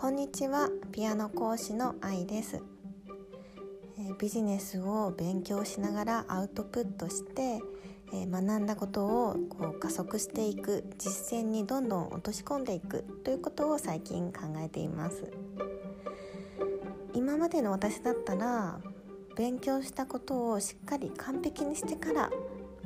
[0.00, 0.70] こんにちは。
[0.92, 2.62] ピアノ講師の愛です。
[3.98, 7.60] えビジネスを勉強しながらアウトプットして
[8.10, 15.30] え学んだことをこう加速していく実践にどんどん落とし込んでいくということを最近考えています。
[17.12, 18.80] 今までの私だったら
[19.36, 22.30] 勉強したことをしっかり完璧にしてから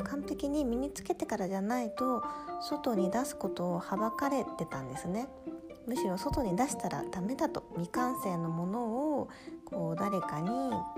[0.03, 2.25] 完璧に身につけてからじゃないと
[2.61, 5.29] 外に出すことをはばかれてたんですね。
[5.87, 8.81] むしろ外に出したらダメだと未完成のもの
[9.19, 9.29] を
[9.65, 10.49] こう誰かに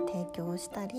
[0.06, 0.94] 提供したり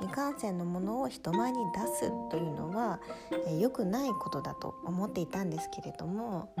[0.00, 3.00] 未完成のものを人前に出すというのは
[3.46, 6.52] 良、えー、くないことだと思っていたんですけれども、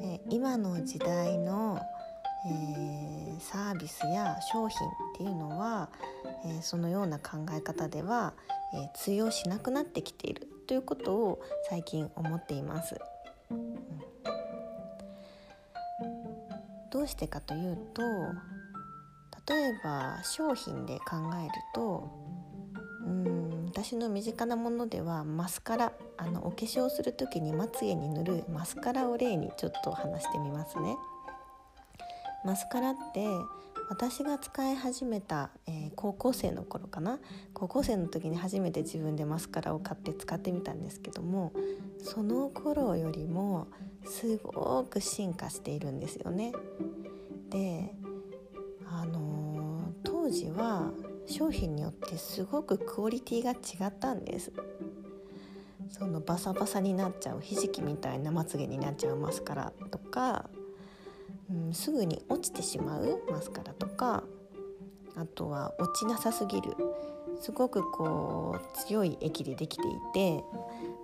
[0.00, 1.80] えー、今の時代の、
[2.46, 5.88] えー、サービスや商品っていうのは、
[6.44, 8.34] えそのような考え方では、
[8.74, 12.96] え通用しなくなってきているということを最近思っています。
[16.92, 18.02] どうしてかというと
[19.48, 22.10] 例えば商品で考えると
[23.06, 30.96] うん私の身近なものではマスカラあのお化粧する時にまつげに塗るマスカラを例にちょっと話してみますね。
[32.44, 33.26] マスカラって
[33.92, 37.18] 私が使い始めた、えー、高校生の頃かな
[37.52, 41.52] 高校生の時に初めて自分でマスカラを買って使ってみたんですけども
[41.98, 43.68] その頃よりも
[44.06, 46.52] すごく進化しているんですよね。
[47.50, 47.94] で
[48.86, 50.90] あのー、当時は
[51.26, 54.52] 商品によってすごくクオリティが違ったんです。
[55.90, 60.48] そのバサバサになっちゃうひじきみたいなまつげになっちゃうマスカラとか
[61.50, 64.24] うん、すぐに落ちてしまうマスカラとか
[65.16, 66.74] あとは落ちなさすぎる
[67.40, 70.44] すごくこう強い液でできていて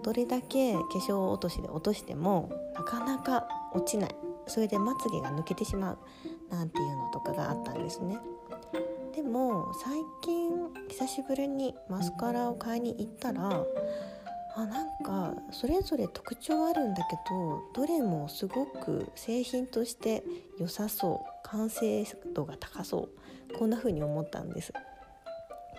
[0.03, 4.15] どれだけ化粧落としで落としてもなかなか落ちない
[4.47, 5.99] それでまつげが抜けてしまう
[6.51, 8.19] なんていうのとかがあったんですね。
[9.15, 10.51] でも最近
[10.89, 13.65] 久しぶりにマスカラを買いに行ったら
[14.55, 20.25] あなんかそれぞれ特徴あるんだけどどれもすごく製品として
[20.59, 22.05] 良さそう完成
[22.35, 23.09] 度が高そ
[23.53, 24.73] うこんな風に思ったんです。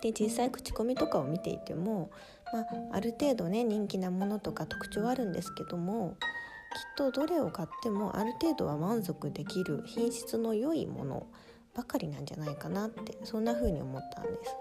[0.01, 2.09] で実際口コミとかを見ていても、
[2.53, 11.27] まあ、ある程度ね人気なものとか特徴あるんですけどもきっとどれを買ってもある程度は満足できる品質の良いもの
[11.75, 14.55] ばかりなんじゃないかなってそんな風に思ったんです。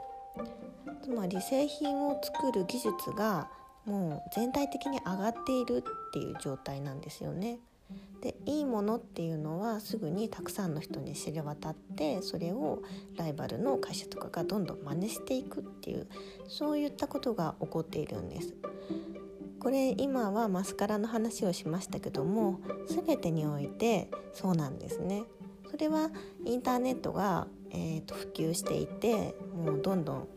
[1.05, 3.49] つまり製品を作る技術が
[3.89, 7.59] もう全体的に上がっているっていう状態なんですよね。
[8.21, 12.83] でいいものっていうのはすぐにたくさんの人に知れ渡ってそれを
[13.17, 16.07] ライバルの会社とかがどんどん真似していくっていう
[16.49, 18.55] そういったことが起こっているんです。
[19.61, 25.25] これ今はマスカラの話をしましたけども全てにおいてそうなんですね。
[25.71, 26.11] それは
[26.45, 30.29] インターネットが、えーと普及していてもうどんどん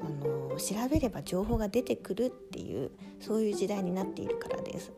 [0.00, 2.90] あの調べれば情報が出てくるっていう
[3.20, 4.92] そういう時代になっているからです。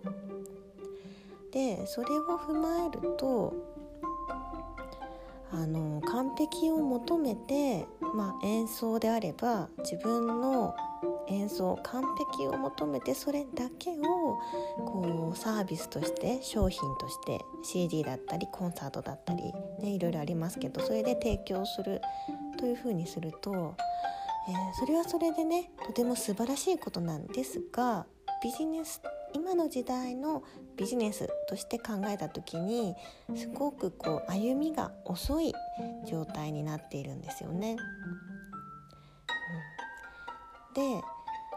[1.52, 3.54] でそれを踏まえると
[5.52, 10.74] あの完璧を求めて、まあ、演奏であれば自分の
[11.28, 14.38] 演奏完璧を求めてそれだけを
[14.86, 22.00] こうサービスとして商品として CD だったりコンサートだったり、ね、いろいろありますけどそれで提供する
[22.58, 23.76] というふうにすると
[24.48, 28.06] えー、それはそれでねとても素晴らしいことなんですが
[28.42, 29.00] ビジネス
[29.34, 30.42] 今の時代の
[30.76, 32.94] ビジネスとして考えた時に
[33.36, 35.54] すごくこう歩みが遅い
[36.06, 37.76] 状態になっているんですよね。
[40.76, 41.02] うん、で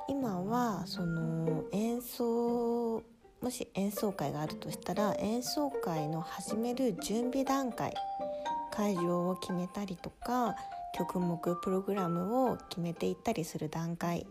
[0.07, 3.02] 今はその演奏
[3.41, 7.94] もし演奏会があるとしたら演奏会の始める準備段階
[8.72, 10.56] 会場を決めたりとか
[10.95, 14.25] 曲目プログラムを決めていったりする段階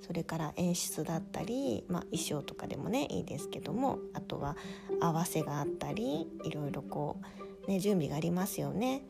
[0.00, 4.56] それから演出だったり、まあ、衣装とかでもねいいですけどもあとは
[5.02, 7.20] 合わせがあったりいろいろこ
[7.66, 9.02] う、ね、準備がありますよね。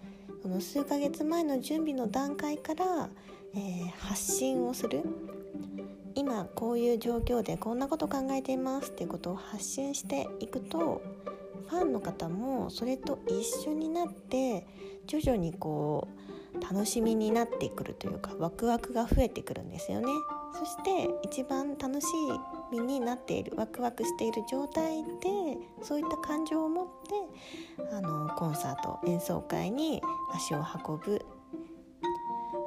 [0.43, 3.09] その数ヶ月前の準備の段階から、
[3.55, 5.03] えー、発信をする
[6.15, 11.03] 今こういう状況でこんなこと考えていますっていうことを発信していくと
[11.69, 14.67] ファンの方もそれと一緒になって
[15.07, 16.29] 徐々にこう
[16.61, 20.09] 楽しみになってくるというかワクワクが増えてくるんですよね。
[20.59, 22.07] そして一番楽し
[22.73, 25.09] みになっているワクワクしている状態で
[25.83, 30.03] そういった感情を持ってあのコンサート演奏会に
[30.35, 31.25] 足を運ぶ。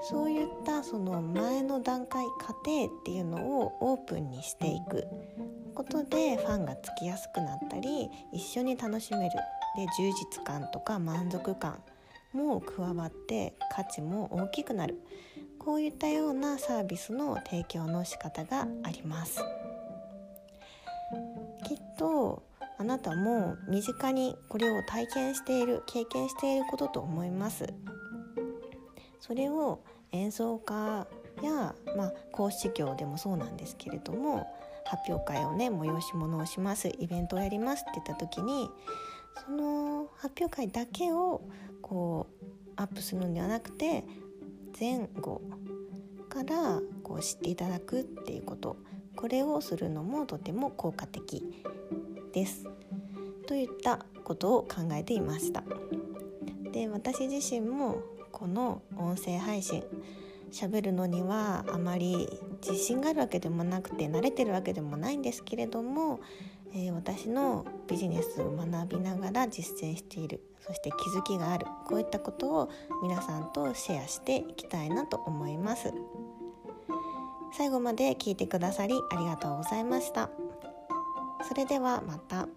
[0.04, 5.06] そういったその前の段階過程っていうのをオープンにしていく。
[5.74, 9.36] ことでファンがつきやすくなったり一緒に楽しめる。
[9.76, 11.82] で充実感とか満足感
[12.34, 15.02] も加わって価値も大きくなる。
[15.60, 19.40] こういったようなサービスの提供の仕方があります。
[21.66, 22.44] きっと
[22.78, 27.72] あなたも身近にこれを体験している経験していることと思います。
[29.20, 31.08] それを演奏家
[31.44, 34.48] や、まあ、講師業でもそうなんですけれども
[34.86, 38.70] 発表会をね催し物をしますイベントをやりますって言った時に
[39.46, 41.42] その発表会だけを
[41.82, 42.46] こう
[42.76, 44.04] アップするのではなくて
[44.80, 45.42] 前後
[46.30, 48.78] からこう知っていただくっていうこと。
[49.16, 51.44] これをするのもとても効果的
[52.34, 52.66] です。
[53.46, 55.64] といったことを考えていました。
[56.72, 58.02] で私自身も
[58.32, 59.84] この音声配信
[60.52, 66.20] 喋るのにはあまり自信があるわけでもなくて慣れてるわけでもないんですけれども、
[66.74, 70.42] えー、私のビジネスを学びながら実践している。
[70.60, 71.66] そして気づきがある。
[71.88, 72.70] こういったことを
[73.02, 75.92] 皆さんとシェアしていきたいなと思います。
[77.58, 80.30] 最後まで聞いてくださりありがとうございました。
[81.48, 82.48] それではまた。